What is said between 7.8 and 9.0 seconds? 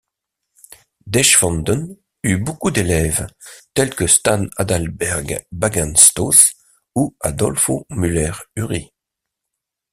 Müller-Ury.